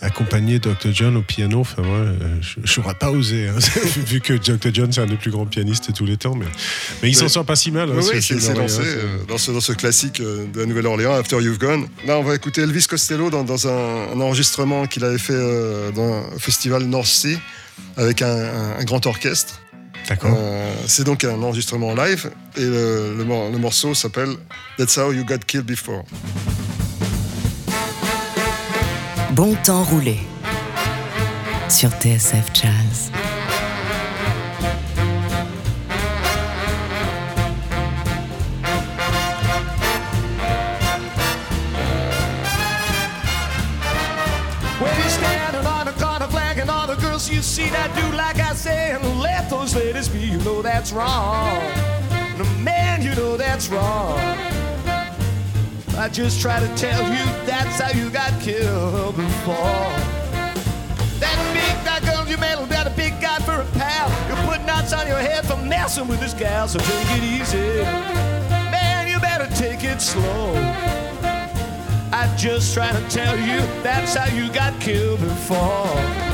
accompagner 0.00 0.58
Dr. 0.58 0.92
John 0.92 1.16
au 1.16 1.22
piano. 1.22 1.60
Enfin, 1.60 1.82
moi, 1.82 1.96
euh, 1.98 2.16
je 2.64 2.80
n'aurais 2.80 2.94
pas 2.94 3.10
osé, 3.10 3.48
hein, 3.48 3.54
vu 4.06 4.20
que 4.20 4.34
Dr. 4.34 4.70
John, 4.72 4.92
c'est 4.92 5.00
un 5.00 5.06
des 5.06 5.16
plus 5.16 5.30
grands 5.30 5.46
pianistes 5.46 5.88
de 5.90 5.94
tous 5.96 6.06
les 6.06 6.16
temps. 6.16 6.34
Mais, 6.34 6.46
mais 7.02 7.10
il 7.10 7.14
s'en 7.14 7.28
sort 7.28 7.44
pas 7.44 7.56
si 7.56 7.70
mal. 7.70 7.90
hein, 7.90 7.94
Oui, 7.96 8.02
ce 8.04 8.12
oui, 8.34 8.40
c'est 8.40 8.54
lancé 8.54 8.78
hein, 8.80 8.84
euh, 8.84 9.18
dans, 9.28 9.38
ce, 9.38 9.50
dans 9.50 9.60
ce 9.60 9.72
classique 9.72 10.20
euh, 10.20 10.46
de 10.52 10.60
la 10.60 10.66
Nouvelle-Orléans, 10.66 11.14
After 11.14 11.36
You've 11.40 11.58
Gone. 11.58 11.86
Là, 12.06 12.18
on 12.18 12.22
va 12.22 12.34
écouter 12.34 12.62
Elvis 12.62 12.86
Costello 12.88 13.30
dans, 13.30 13.44
dans 13.44 13.66
un, 13.68 14.12
un 14.12 14.20
enregistrement 14.20 14.86
qu'il 14.86 15.04
avait 15.04 15.18
fait 15.18 15.32
euh, 15.34 15.90
dans 15.92 16.12
un 16.34 16.38
festival 16.38 16.84
North 16.84 17.06
Sea 17.06 17.38
avec 17.96 18.22
un, 18.22 18.28
un- 18.28 18.78
un 18.78 18.84
grand 18.84 19.04
orchestre. 19.06 19.60
D'accord. 20.08 20.34
Euh, 20.38 20.72
c'est 20.86 21.04
donc 21.04 21.24
un 21.24 21.42
enregistrement 21.42 21.94
live 21.94 22.30
et 22.56 22.60
le, 22.64 23.14
le 23.16 23.24
le 23.24 23.58
morceau 23.58 23.94
s'appelle 23.94 24.30
That's 24.78 24.96
How 24.96 25.12
You 25.12 25.24
Got 25.24 25.38
Killed 25.46 25.66
Before. 25.66 26.04
Bon 29.38 29.54
temps 29.62 29.84
roulé 29.84 30.18
sur 31.68 31.90
TSF 31.90 32.52
Jazz. 32.52 33.12
When 44.80 44.92
you're 44.96 45.08
standing 45.08 45.64
on 45.64 45.84
the 45.86 45.92
corner 45.92 46.26
flag 46.26 46.58
and 46.58 46.68
all 46.68 46.88
the 46.88 46.96
girls 46.96 47.30
you 47.30 47.40
see 47.40 47.70
that 47.70 47.94
do 47.94 48.16
like 48.16 48.40
I 48.40 48.54
say 48.54 48.90
and 48.90 49.20
let 49.20 49.48
those 49.48 49.72
ladies 49.76 50.08
be, 50.08 50.18
you 50.18 50.38
know 50.38 50.62
that's 50.62 50.90
wrong. 50.90 51.62
No, 52.36 52.44
man, 52.58 53.02
you 53.02 53.14
know 53.14 53.36
that's 53.36 53.68
wrong. 53.68 54.57
I 56.08 56.10
just 56.10 56.40
try 56.40 56.58
to 56.58 56.74
tell 56.74 57.02
you 57.02 57.22
that's 57.44 57.78
how 57.78 57.90
you 57.90 58.08
got 58.08 58.32
killed 58.40 59.14
before. 59.14 59.92
That 61.20 61.36
big 61.52 61.84
that 61.84 62.00
girl 62.02 62.26
you 62.26 62.38
met 62.38 62.56
got 62.70 62.86
a 62.86 62.90
big 62.96 63.20
guy 63.20 63.38
for 63.40 63.60
a 63.60 63.64
pal. 63.76 64.08
You 64.30 64.50
put 64.50 64.64
knots 64.64 64.94
on 64.94 65.06
your 65.06 65.18
head 65.18 65.44
for 65.44 65.58
messing 65.58 66.08
with 66.08 66.18
this 66.20 66.32
gal, 66.32 66.66
so 66.66 66.78
take 66.78 67.10
it 67.18 67.24
easy. 67.24 67.82
Man, 68.72 69.06
you 69.06 69.20
better 69.20 69.54
take 69.54 69.84
it 69.84 70.00
slow. 70.00 70.54
I 72.10 72.34
just 72.38 72.72
trying 72.72 72.96
to 72.96 73.10
tell 73.10 73.36
you 73.36 73.60
that's 73.82 74.14
how 74.14 74.34
you 74.34 74.50
got 74.50 74.80
killed 74.80 75.20
before. 75.20 76.27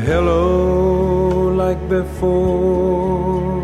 Hello 0.00 1.50
like 1.54 1.88
before. 1.88 3.62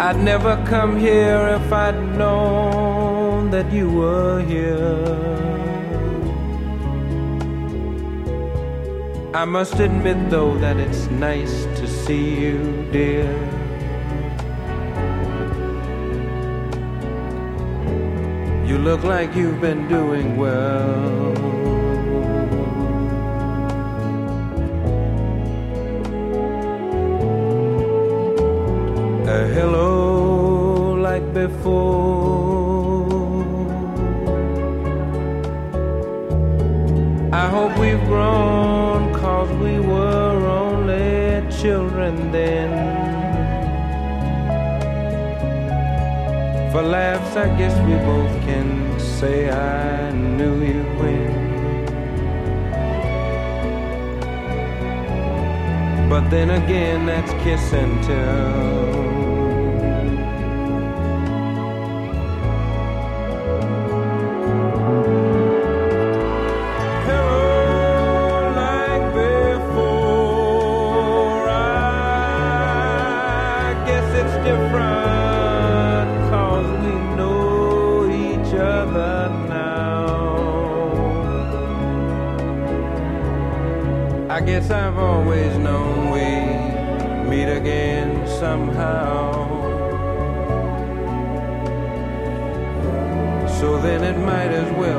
I'd 0.00 0.18
never 0.22 0.56
come 0.64 0.98
here 0.98 1.60
if 1.60 1.72
I'd 1.72 2.16
known 2.16 3.50
that 3.50 3.70
you 3.70 3.90
were 3.90 4.40
here. 4.42 5.04
I 9.34 9.44
must 9.44 9.74
admit, 9.74 10.30
though, 10.30 10.56
that 10.58 10.78
it's 10.78 11.10
nice 11.10 11.64
to 11.78 11.86
see 11.86 12.40
you, 12.40 12.88
dear. 12.90 13.28
You 18.66 18.78
look 18.78 19.04
like 19.04 19.34
you've 19.34 19.60
been 19.60 19.88
doing 19.88 20.36
well. 20.36 21.57
Before. 31.46 33.06
I 37.42 37.46
hope 37.56 37.72
we've 37.78 38.04
grown, 38.12 39.00
cause 39.22 39.50
we 39.64 39.74
were 39.92 40.38
only 40.62 41.46
children 41.60 42.14
then. 42.32 42.70
For 46.72 46.82
laughs, 46.82 47.32
I 47.36 47.48
guess 47.58 47.74
we 47.88 47.94
both 48.10 48.34
can 48.46 48.68
say 48.98 49.38
I 49.50 50.10
knew 50.12 50.56
you 50.72 50.82
when. 50.98 51.34
But 56.10 56.24
then 56.30 56.48
again, 56.60 57.06
that's 57.06 57.32
kiss 57.44 57.72
and 57.72 57.94
guess 84.58 84.70
I've 84.72 84.98
always 84.98 85.56
known 85.58 86.10
we'd 86.10 87.30
meet 87.30 87.48
again 87.48 88.26
somehow. 88.26 89.46
So 93.60 93.80
then 93.80 94.02
it 94.02 94.18
might 94.18 94.50
as 94.62 94.68
well 94.76 94.97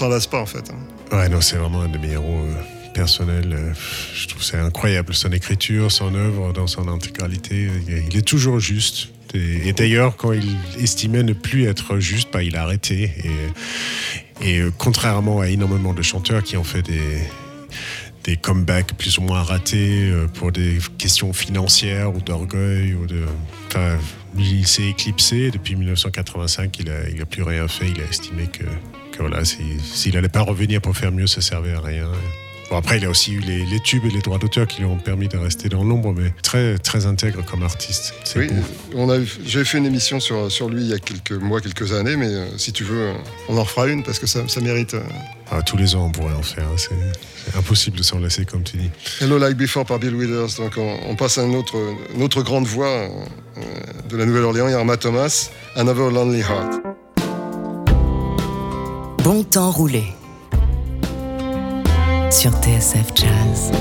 s'en 0.00 0.08
lasse 0.08 0.26
pas 0.26 0.40
en 0.40 0.46
fait. 0.46 0.70
hein. 0.70 1.16
Ouais, 1.16 1.28
non, 1.28 1.40
c'est 1.40 1.56
vraiment 1.56 1.82
un 1.82 1.88
de 1.88 1.98
mes 1.98 2.10
héros 2.10 2.44
euh, 2.44 2.54
personnels. 2.94 3.52
euh, 3.52 3.72
Je 4.14 4.26
trouve 4.28 4.42
c'est 4.42 4.56
incroyable. 4.58 5.14
Son 5.14 5.30
écriture, 5.32 5.90
son 5.92 6.14
œuvre 6.14 6.52
dans 6.52 6.66
son 6.66 6.88
intégralité, 6.88 7.68
il 7.86 7.94
est- 7.94 8.04
il 8.10 8.16
est 8.16 8.22
toujours 8.22 8.58
juste. 8.60 9.08
Et, 9.32 9.72
d'ailleurs, 9.72 10.16
quand 10.16 10.32
il 10.32 10.56
estimait 10.82 11.22
ne 11.22 11.34
plus 11.34 11.66
être 11.66 12.00
juste, 12.00 12.30
bah, 12.32 12.42
il 12.42 12.56
a 12.56 12.62
arrêté. 12.64 13.12
Et, 14.42 14.58
euh, 14.58 14.70
contrairement 14.76 15.40
à 15.40 15.48
énormément 15.48 15.94
de 15.94 16.02
chanteurs 16.02 16.42
qui 16.42 16.56
ont 16.56 16.64
fait 16.64 16.82
des, 16.82 17.00
des 18.24 18.36
comebacks 18.36 18.94
plus 18.96 19.18
ou 19.18 19.22
moins 19.22 19.42
ratés 19.44 20.10
euh, 20.10 20.26
pour 20.26 20.50
des 20.50 20.78
questions 20.98 21.32
financières 21.32 22.12
ou 22.14 22.20
d'orgueil 22.20 22.94
ou 22.94 23.06
de. 23.06 23.22
Enfin, 23.68 23.98
il 24.36 24.66
s'est 24.66 24.88
éclipsé 24.88 25.52
depuis 25.52 25.76
1985. 25.76 26.76
Il 26.80 26.90
a, 26.90 27.08
il 27.08 27.22
a 27.22 27.26
plus 27.26 27.44
rien 27.44 27.68
fait. 27.68 27.86
Il 27.88 28.00
a 28.00 28.04
estimé 28.10 28.46
que 28.48 28.64
voilà, 29.20 29.44
s'il 29.44 29.80
s'il 29.80 30.16
allait 30.16 30.28
pas 30.28 30.42
revenir 30.42 30.80
pour 30.80 30.96
faire 30.96 31.12
mieux, 31.12 31.26
ça 31.26 31.40
servait 31.40 31.72
à 31.74 31.80
rien. 31.80 32.08
Bon, 32.70 32.76
après, 32.76 32.98
il 32.98 33.04
a 33.04 33.10
aussi 33.10 33.32
eu 33.32 33.40
les, 33.40 33.64
les 33.66 33.80
tubes 33.80 34.04
et 34.04 34.10
les 34.10 34.20
droits 34.20 34.38
d'auteur 34.38 34.68
qui 34.68 34.78
lui 34.78 34.84
ont 34.86 34.96
permis 34.96 35.26
de 35.26 35.36
rester 35.36 35.68
dans 35.68 35.82
l'ombre, 35.82 36.14
mais 36.16 36.32
très, 36.40 36.78
très 36.78 37.04
intègre 37.04 37.44
comme 37.44 37.64
artiste. 37.64 38.14
Oui, 38.36 38.48
j'ai 39.44 39.64
fait 39.64 39.78
une 39.78 39.86
émission 39.86 40.20
sur, 40.20 40.52
sur 40.52 40.68
lui 40.68 40.82
il 40.82 40.88
y 40.88 40.94
a 40.94 41.00
quelques 41.00 41.32
mois, 41.32 41.60
quelques 41.60 41.92
années, 41.92 42.14
mais 42.14 42.28
euh, 42.28 42.46
si 42.58 42.72
tu 42.72 42.84
veux, 42.84 43.10
on 43.48 43.58
en 43.58 43.64
refera 43.64 43.88
une 43.88 44.04
parce 44.04 44.20
que 44.20 44.28
ça, 44.28 44.46
ça 44.46 44.60
mérite. 44.60 44.94
euh. 44.94 45.00
Ah, 45.50 45.62
tous 45.62 45.76
les 45.76 45.96
ans, 45.96 46.04
on 46.06 46.12
pourrait 46.12 46.32
en 46.34 46.42
faire. 46.42 46.62
hein. 46.68 46.76
C'est 46.76 47.56
impossible 47.58 47.98
de 47.98 48.04
s'en 48.04 48.20
laisser, 48.20 48.44
comme 48.44 48.62
tu 48.62 48.76
dis. 48.76 48.90
Hello 49.20 49.36
Like 49.38 49.56
Before 49.56 49.84
par 49.84 49.98
Bill 49.98 50.14
Withers. 50.14 50.54
Donc 50.62 50.74
on, 50.76 50.96
on 51.08 51.16
passe 51.16 51.38
à 51.38 51.42
une 51.42 51.56
autre, 51.56 51.74
une 52.14 52.22
autre 52.22 52.42
grande 52.44 52.66
voix 52.66 52.86
euh, 52.86 53.08
de 54.08 54.16
la 54.16 54.26
Nouvelle-Orléans, 54.26 54.68
Irma 54.68 54.96
Thomas, 54.96 55.50
Another 55.74 56.08
Lonely 56.12 56.38
Heart. 56.42 56.99
Bon 59.22 59.42
temps 59.42 59.70
roulé 59.70 60.04
sur 62.30 62.52
TSF 62.52 63.12
Jazz. 63.14 63.72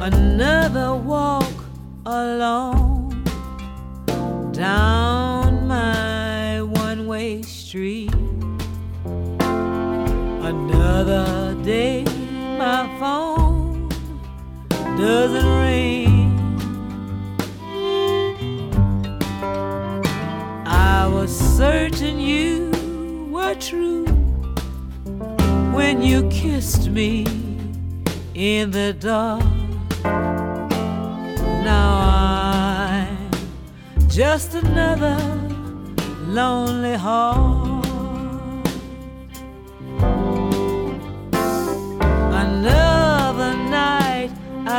another 0.00 0.96
walk 0.96 1.44
alone 2.06 3.22
down 4.52 5.66
my 5.68 6.62
one 6.62 7.06
way 7.06 7.42
street. 7.42 8.11
Doesn't 14.98 15.46
rain. 15.46 16.32
I 20.66 21.06
was 21.06 21.30
certain 21.56 22.20
you 22.20 22.70
were 23.30 23.54
true 23.54 24.06
when 25.74 26.02
you 26.02 26.28
kissed 26.28 26.90
me 26.90 27.26
in 28.34 28.70
the 28.70 28.92
dark. 28.92 29.42
Now 31.64 32.00
I'm 32.98 33.30
just 34.08 34.54
another 34.54 35.16
lonely 36.26 36.94
heart. 36.94 37.51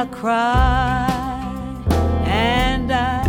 I 0.03 0.05
cry 0.07 1.81
and 2.25 2.91
I 2.91 3.25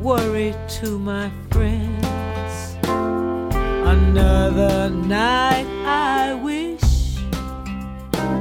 worry 0.00 0.54
to 0.78 0.96
my 0.96 1.28
friends. 1.50 2.76
Another 2.84 4.90
night 4.90 5.66
I 5.84 6.34
wish 6.34 7.18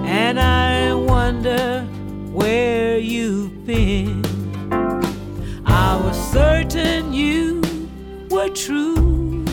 and 0.06 0.40
I 0.40 0.94
wonder 0.94 1.82
where 2.32 3.00
you've 3.00 3.66
been. 3.66 4.24
I 5.66 6.00
was 6.06 6.16
certain 6.32 7.12
you 7.12 7.64
were 8.30 8.50
true 8.50 9.46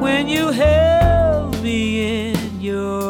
when 0.00 0.26
you 0.26 0.50
held 0.50 1.62
me 1.62 2.32
in 2.32 2.60
your 2.60 3.05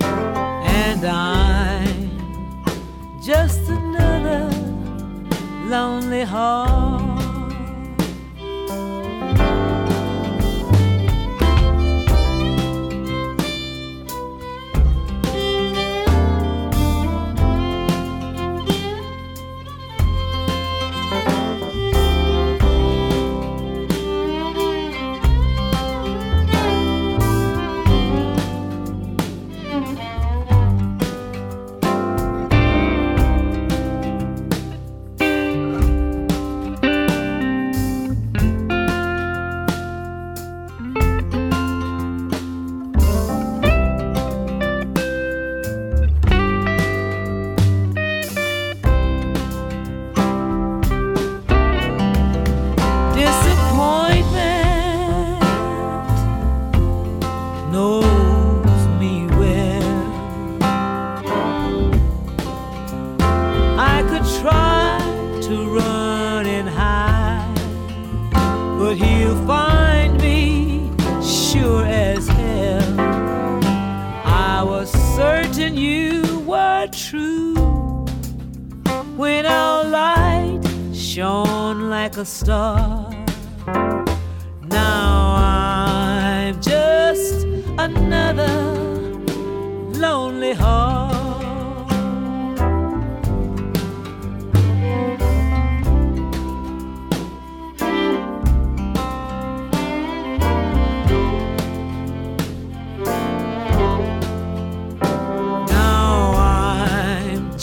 and 0.00 1.04
I'm 1.04 2.10
just 3.22 3.68
another 3.68 4.50
lonely 5.68 6.24
heart. 6.24 6.97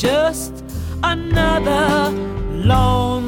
Just 0.05 0.63
another 1.01 2.11
lonely 2.51 3.24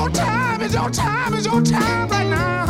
your 0.00 0.08
time, 0.08 0.62
it's 0.62 0.74
your 0.74 0.90
time, 0.90 1.34
it's 1.34 1.44
your 1.44 1.62
time 1.62 2.08
right 2.08 2.30
now. 2.30 2.69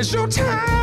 It's 0.00 0.14
your 0.14 0.26
time. 0.28 0.79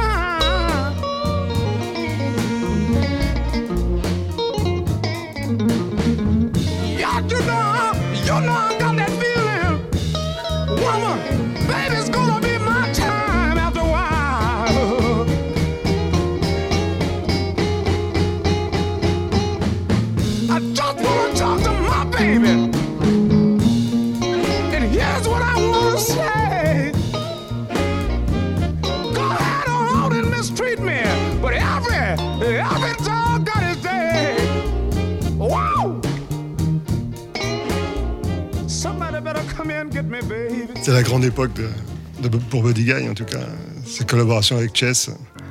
C'est 40.87 40.93
la 40.93 41.03
grande 41.03 41.25
époque 41.25 41.51
de, 41.53 42.29
de- 42.29 42.37
pour 42.37 42.63
Buddy 42.63 42.85
Guy, 42.85 43.09
en 43.09 43.13
tout 43.13 43.25
cas. 43.25 43.41
Ses 43.85 44.05
collaborations 44.05 44.55
avec 44.55 44.73
Chess. 44.73 45.09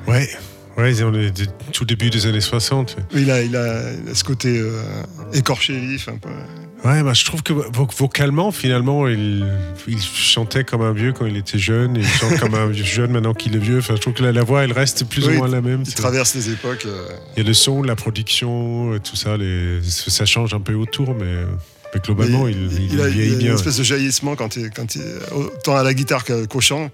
Ouais, 0.09 0.27
ouais, 0.79 1.03
on 1.03 1.13
est 1.13 1.31
de- 1.31 1.47
tout 1.75 1.85
début 1.85 2.09
des 2.09 2.25
années 2.25 2.41
60. 2.41 2.97
Il 3.13 3.31
a, 3.31 3.43
il 3.43 3.55
a, 3.55 3.83
il 4.03 4.09
a 4.11 4.15
ce 4.15 4.25
côté 4.25 4.57
euh, 4.59 4.81
écorché 5.35 5.79
vif, 5.79 6.09
un 6.09 6.17
peu. 6.17 6.31
Ouais, 6.89 7.03
bah, 7.03 7.13
je 7.13 7.27
trouve 7.27 7.43
que 7.43 7.53
vo- 7.53 7.87
vocalement, 7.99 8.51
finalement, 8.51 9.09
il, 9.09 9.45
il 9.87 10.01
chantait 10.01 10.65
comme 10.65 10.81
un 10.81 10.95
vieux 10.95 11.13
quand 11.13 11.27
il 11.27 11.37
était 11.37 11.59
jeune, 11.59 11.99
et 11.99 12.01
il 12.01 12.07
chante 12.07 12.39
comme 12.41 12.55
un 12.55 12.73
jeune 12.73 13.11
maintenant 13.13 13.35
qu'il 13.35 13.55
est 13.57 13.59
vieux. 13.59 13.81
Enfin, 13.81 13.95
je 13.97 14.01
trouve 14.01 14.15
que 14.15 14.23
la, 14.23 14.33
la 14.33 14.43
voix, 14.43 14.65
elle 14.65 14.73
reste 14.73 15.05
plus 15.05 15.27
Oui, 15.27 15.35
ou 15.35 15.37
moins 15.37 15.49
la 15.49 15.61
même. 15.61 15.83
Il 15.87 15.93
traverse 15.95 16.35
les 16.35 16.49
époques. 16.49 16.87
euh, 16.87 17.09
Il 17.37 17.43
y 17.43 17.45
a 17.45 17.47
le 17.47 17.53
son, 17.53 17.83
la 17.83 17.95
production, 17.95 18.95
euh, 18.95 19.01
tout 19.01 19.17
ça, 19.17 19.37
les, 19.37 19.81
ça 19.83 20.25
change 20.25 20.55
un 20.55 20.61
peu 20.61 20.73
autour, 20.73 21.15
mais, 21.15 21.35
mais 21.95 22.01
globalement, 22.01 22.49
il, 22.49 22.57
il, 22.73 22.95
il 22.95 23.01
a, 23.01 23.09
il 23.09 23.35
a 23.35 23.37
bien. 23.37 23.49
une 23.51 23.55
espèce 23.55 23.77
de 23.77 23.83
jaillissement 23.83 24.37
quand 24.37 24.57
il, 24.57 24.71
quand 24.71 24.95
il, 24.95 25.03
autant 25.35 25.77
à 25.77 25.83
la 25.83 25.95
guitare 25.95 26.25
qu'au 26.25 26.61
chant. 26.61 26.91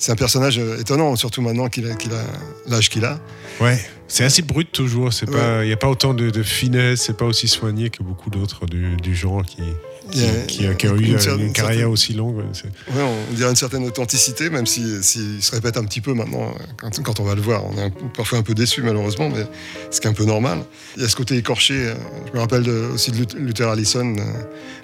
C'est 0.00 0.12
un 0.12 0.16
personnage 0.16 0.60
euh, 0.60 0.78
étonnant, 0.78 1.16
surtout 1.16 1.42
maintenant 1.42 1.68
qu'il 1.68 1.90
a 1.90 1.94
qu'il 1.96 2.12
a 2.12 2.22
l'âge 2.68 2.88
qu'il 2.88 3.04
a. 3.04 3.18
Ouais, 3.60 3.84
c'est 4.06 4.22
assez 4.22 4.42
brut 4.42 4.70
toujours. 4.70 5.12
C'est 5.12 5.26
pas, 5.26 5.64
il 5.64 5.66
n'y 5.66 5.72
a 5.72 5.76
pas 5.76 5.88
autant 5.88 6.14
de, 6.14 6.30
de 6.30 6.42
finesse, 6.44 7.02
c'est 7.02 7.16
pas 7.16 7.24
aussi 7.24 7.48
soigné 7.48 7.90
que 7.90 8.04
beaucoup 8.04 8.30
d'autres 8.30 8.66
du, 8.66 8.96
du 8.96 9.16
genre 9.16 9.44
qui, 9.44 9.62
qui, 10.10 10.24
a- 10.24 10.44
qui, 10.46 10.66
a- 10.66 10.74
qui 10.74 10.86
eu 10.86 10.90
une 10.90 11.04
une, 11.12 11.18
certaine- 11.18 11.52
carrière 11.52 11.90
aussi 11.90 12.12
longue. 12.14 12.36
ouais, 12.36 12.44
c'est- 12.52 12.64
Ouais, 12.94 13.02
on 13.30 13.34
dirait 13.34 13.50
une 13.50 13.56
certaine 13.56 13.84
authenticité, 13.84 14.50
même 14.50 14.66
s'il 14.66 15.02
si, 15.02 15.18
s'il 15.20 15.42
se 15.42 15.52
répète 15.52 15.76
un 15.76 15.84
petit 15.84 16.00
peu 16.00 16.14
maintenant 16.14 16.42
euh, 16.54 16.62
quand, 16.76 17.02
quand 17.02 17.20
on 17.20 17.24
va 17.24 17.34
le 17.34 17.40
voir. 17.42 17.64
On 17.66 17.76
est 17.78 17.82
un- 17.82 17.90
parfois 18.16 18.38
un 18.38 18.42
peu 18.42 18.54
déçu, 18.54 18.82
malheureusement, 18.82 19.28
mais 19.28 19.46
ce 19.90 20.00
qui 20.00 20.06
est 20.06 20.10
un 20.10 20.14
peu 20.14 20.24
normal. 20.24 20.58
Il 20.96 21.02
y 21.02 21.04
a 21.04 21.08
ce 21.08 21.16
côté 21.16 21.36
écorché. 21.36 21.74
euh, 21.74 21.94
Je 22.28 22.32
me 22.34 22.40
rappelle 22.40 22.62
de- 22.62 22.90
aussi 22.94 23.10
de 23.10 23.16
Lut- 23.18 23.34
Luther 23.38 23.68
Allison, 23.68 24.14
euh, 24.16 24.22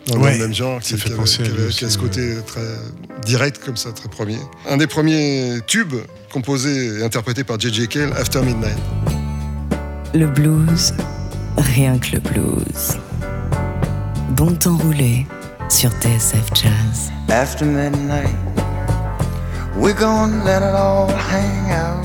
dans 0.07 0.18
Ouais, 0.18 0.33
le 0.35 0.39
même 0.45 0.55
genre, 0.55 0.81
qui, 0.81 0.97
fait 0.97 1.09
qui 1.09 1.12
avait- 1.14 1.25
qui 1.25 1.43
lui 1.43 1.51
avait- 1.51 1.66
aussi, 1.66 1.79
qui 1.79 1.85
a 1.85 1.91
ce 1.91 1.99
ouais. 1.99 2.03
côté 2.05 2.35
très 2.47 2.61
direct, 3.25 3.61
comme 3.64 3.77
ça, 3.77 3.93
très 3.93 4.09
premier. 4.09 4.39
Un 4.68 4.77
des 4.77 4.87
premiers 4.87 5.59
tubes 5.66 5.95
composés 6.33 6.99
et 6.99 7.03
interprétés 7.05 7.45
par 7.45 7.59
J.J. 7.61 7.89
Cale, 7.89 8.12
After 8.16 8.41
Midnight. 8.43 8.77
Le 10.14 10.27
blues, 10.27 10.93
rien 11.57 11.99
que 11.99 12.12
le 12.12 12.20
blues. 12.20 12.99
Bon 14.37 14.53
temps 14.57 14.76
roulé 14.78 15.26
sur 15.68 15.91
TSF 15.91 16.51
Jazz. 16.55 17.12
After 17.30 17.64
midnight, 17.64 18.35
we're 19.76 19.95
gonna 19.95 20.43
let 20.45 20.61
it 20.61 20.74
all 20.74 21.07
hang 21.09 21.70
out. 21.70 22.05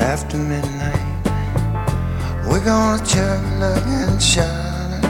After 0.00 0.38
midnight, 0.38 0.98
we're 2.48 2.64
gonna 2.64 3.04
chug, 3.04 3.42
and 3.60 4.18
shine. 4.18 5.02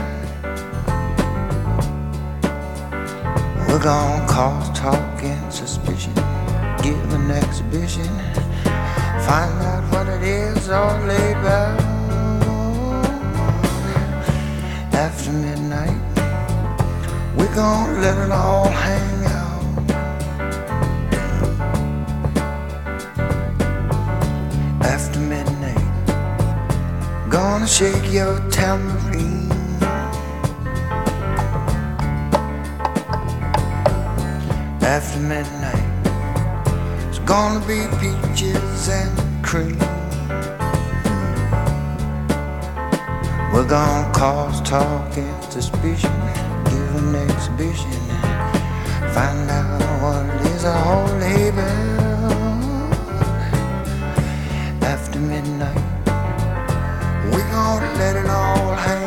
We're 3.69 3.79
gonna 3.79 4.27
cause 4.27 4.77
talk 4.77 5.23
and 5.23 5.53
suspicion, 5.53 6.15
give 6.83 7.15
an 7.15 7.31
exhibition. 7.31 8.11
Find 9.27 9.61
out 9.61 9.83
what 9.93 10.07
it 10.07 10.23
is 10.23 10.69
all 10.71 11.03
about. 11.03 11.81
After 14.93 15.33
midnight, 15.33 16.01
we're 17.37 17.53
gonna 17.53 18.01
let 18.03 18.17
it 18.25 18.31
all 18.31 18.69
hang 18.69 19.25
out. 19.41 19.65
After 24.95 25.19
midnight, 25.19 25.89
gonna 27.29 27.67
shake 27.67 28.13
your 28.13 28.39
tambourine. 28.51 29.51
After 34.83 35.19
midnight. 35.19 35.86
Gonna 37.27 37.59
be 37.67 37.81
peaches 37.99 38.89
and 38.89 39.45
cream. 39.45 39.77
We're 43.53 43.67
gonna 43.69 44.13
cause 44.15 44.61
talk 44.61 45.17
and 45.17 45.45
suspicion, 45.53 46.13
give 46.67 46.95
an 46.95 47.17
exhibition, 47.17 47.91
find 49.13 49.51
out 49.51 49.83
what 50.01 50.25
it 50.37 50.47
is 50.55 50.63
a 50.63 50.73
whole 50.73 51.19
label. 51.19 51.63
After 54.85 55.19
midnight, 55.19 55.83
we 57.35 57.43
gonna 57.51 57.93
let 57.99 58.15
it 58.15 58.31
all 58.31 58.73
hang. 58.77 59.06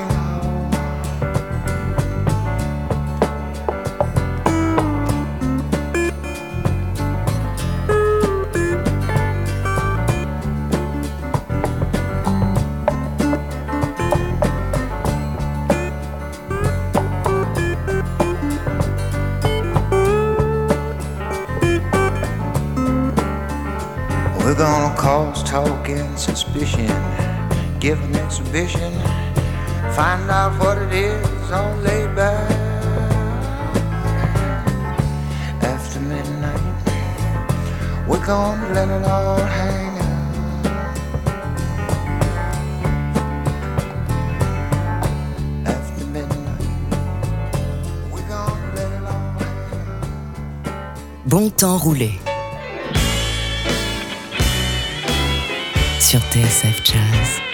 suspicion. 26.35 26.87
Give 27.79 27.99
an 28.01 28.15
exhibition. 28.15 28.93
Find 29.95 30.29
out 30.29 30.53
what 30.59 30.77
it 30.77 30.93
is 30.93 31.51
on 31.51 31.83
labor. 31.83 32.35
After 35.61 35.99
midnight, 35.99 36.61
we're 38.07 38.25
gonna 38.25 38.73
let 38.73 38.89
it 38.89 39.05
all 39.05 39.39
hang 39.39 39.87
out. 39.87 40.09
Bon 51.25 51.51
temps 51.51 51.77
roulé. 51.77 52.28
TSF 56.29 56.83
Jazz. 56.83 57.48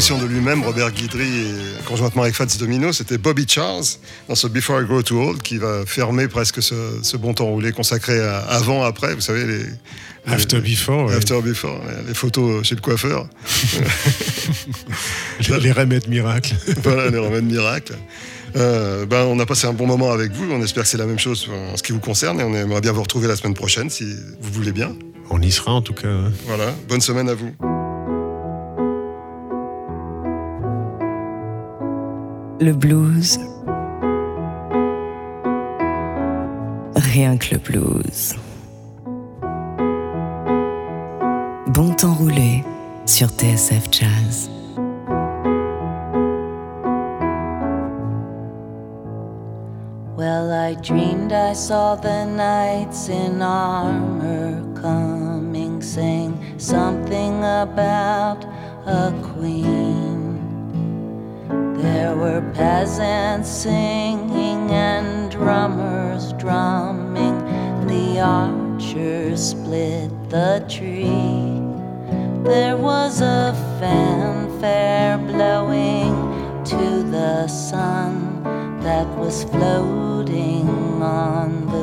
Composition 0.00 0.18
de 0.18 0.24
lui-même, 0.32 0.62
Robert 0.64 0.92
Guidry, 0.92 1.28
et 1.28 1.84
conjointement 1.84 2.22
avec 2.22 2.34
Fats 2.34 2.46
Domino, 2.58 2.90
c'était 2.90 3.18
Bobby 3.18 3.44
Charles 3.46 3.84
dans 4.30 4.34
ce 4.34 4.46
Before 4.46 4.80
I 4.80 4.86
Grow 4.86 5.02
Too 5.02 5.18
Old 5.20 5.42
qui 5.42 5.58
va 5.58 5.84
fermer 5.84 6.26
presque 6.26 6.62
ce, 6.62 6.74
ce 7.02 7.18
bon 7.18 7.34
temps 7.34 7.44
roulé 7.48 7.70
consacré 7.72 8.18
à 8.18 8.38
avant, 8.38 8.82
après, 8.82 9.14
vous 9.14 9.20
savez, 9.20 9.44
les. 9.44 9.64
After 10.26 10.56
les- 10.56 10.62
Before, 10.70 11.04
ouais. 11.06 11.14
After 11.16 11.42
Before, 11.42 11.82
les 12.08 12.14
photos 12.14 12.66
chez 12.66 12.76
le 12.76 12.80
coiffeur. 12.80 13.26
Les, 15.48 15.58
les 15.60 15.72
remèdes 15.72 16.06
miracles. 16.08 16.54
voilà, 16.82 17.08
les 17.10 17.18
remèdes 17.18 17.44
miracles. 17.44 17.94
Euh, 18.56 19.06
ben, 19.06 19.24
on 19.24 19.38
a 19.38 19.46
passé 19.46 19.66
un 19.66 19.72
bon 19.72 19.86
moment 19.86 20.12
avec 20.12 20.32
vous. 20.32 20.50
On 20.52 20.62
espère 20.62 20.82
que 20.84 20.88
c'est 20.88 20.98
la 20.98 21.06
même 21.06 21.18
chose 21.18 21.48
en 21.72 21.76
ce 21.76 21.82
qui 21.82 21.92
vous 21.92 22.00
concerne 22.00 22.40
et 22.40 22.44
on 22.44 22.54
aimerait 22.54 22.80
bien 22.82 22.92
vous 22.92 23.02
retrouver 23.02 23.26
la 23.28 23.36
semaine 23.36 23.54
prochaine 23.54 23.88
si 23.90 24.04
vous 24.40 24.52
voulez 24.52 24.72
bien. 24.72 24.94
On 25.30 25.40
y 25.40 25.50
sera 25.50 25.72
en 25.72 25.82
tout 25.82 25.94
cas. 25.94 26.08
hein. 26.08 26.30
Voilà, 26.46 26.74
bonne 26.88 27.00
semaine 27.00 27.28
à 27.30 27.34
vous. 27.34 27.54
Le 32.62 32.74
blues. 32.74 33.38
Rien 36.94 37.38
que 37.38 37.54
le 37.54 37.58
blues. 37.58 38.34
Bon 41.68 41.94
temps 41.94 42.12
roulé 42.12 42.62
sur 43.06 43.28
TSF 43.28 43.88
Jazz. 43.90 44.50
Well, 50.18 50.52
I 50.52 50.74
dreamed 50.82 51.32
I 51.32 51.54
saw 51.54 51.96
the 51.96 52.26
knights 52.26 53.08
in 53.08 53.40
armor 53.40 54.62
coming, 54.74 55.80
saying 55.80 56.36
something 56.58 57.42
about 57.42 58.44
a 58.84 59.14
queen. 59.22 59.99
There 61.82 62.14
were 62.14 62.42
peasants 62.52 63.48
singing 63.48 64.70
and 64.70 65.30
drummers 65.30 66.34
drumming. 66.34 67.38
The 67.86 68.20
archers 68.20 69.50
split 69.52 70.10
the 70.28 70.62
tree. 70.68 71.62
There 72.44 72.76
was 72.76 73.22
a 73.22 73.54
fanfare 73.80 75.16
blowing 75.18 76.12
to 76.64 77.02
the 77.10 77.48
sun 77.48 78.42
that 78.82 79.08
was 79.16 79.44
floating 79.44 80.68
on 81.02 81.66
the 81.66 81.79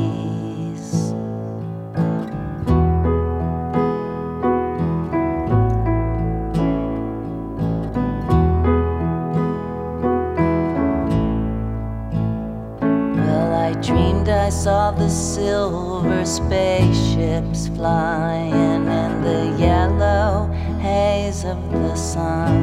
I 14.44 14.50
saw 14.50 14.90
the 14.90 15.08
silver 15.08 16.22
spaceships 16.26 17.68
flying 17.68 18.84
in 18.86 19.22
the 19.22 19.56
yellow 19.58 20.52
haze 20.82 21.44
of 21.46 21.72
the 21.72 21.94
sun. 21.94 22.58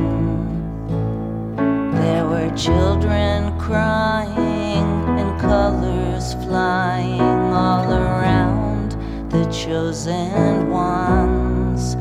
There 1.95 2.27
were 2.27 2.55
children 2.55 3.57
crying 3.57 4.85
and 5.17 5.41
colors 5.41 6.35
flying 6.45 7.19
all 7.19 7.91
around 7.91 8.91
the 9.31 9.45
chosen 9.45 10.69
ones, 10.69 11.95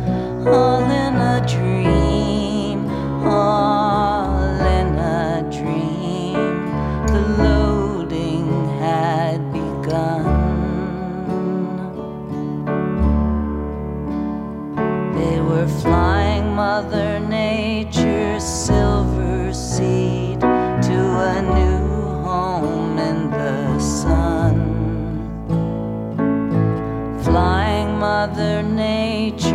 all 0.46 0.84
in 0.84 1.14
a 1.16 1.42
dream, 1.48 2.86
all 3.24 3.89
Mother 16.82 17.20
Nature's 17.20 18.42
silver 18.42 19.52
seed 19.52 20.40
to 20.40 20.98
a 21.28 21.42
new 21.42 22.22
home 22.24 22.98
in 22.98 23.30
the 23.30 23.78
sun. 23.78 24.56
Flying 27.22 27.98
Mother 27.98 28.62
Nature's 28.62 29.49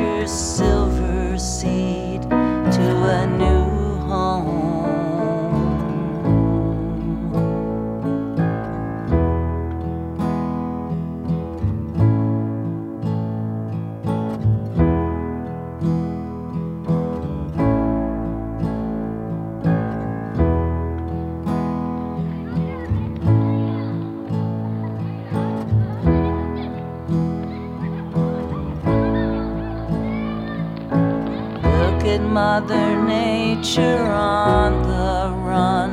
Mother 32.36 33.02
Nature 33.02 34.04
on 34.12 34.84
the 34.84 35.34
run 35.48 35.92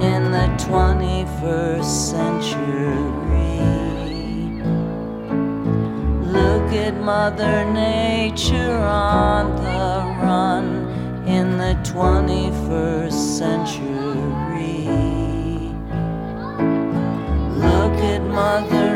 in 0.00 0.30
the 0.30 0.46
21st 0.62 1.84
century. 2.12 3.58
Look 6.24 6.72
at 6.72 6.94
Mother 7.00 7.64
Nature 7.72 8.78
on 8.78 9.56
the 9.56 10.22
run 10.22 11.26
in 11.26 11.58
the 11.58 11.74
21st 11.82 13.38
century. 13.38 14.86
Look 17.58 17.98
at 18.14 18.22
Mother 18.22 18.91